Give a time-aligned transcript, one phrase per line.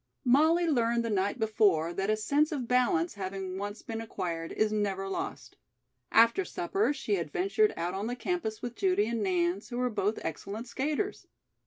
[0.25, 4.73] Molly learned the night before that a sense of balance having once been acquired is
[4.73, 5.57] never lost.
[6.11, 9.91] After supper she had ventured out on the campus with Judy and Nance, who were
[9.91, 11.27] both excellent skaters.